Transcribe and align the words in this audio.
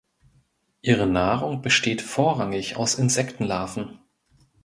Ihre 0.81 1.05
Nahrung 1.05 1.61
besteht 1.61 2.01
vorrangig 2.01 2.75
aus 2.75 2.95
Insektenlarven. 2.95 3.99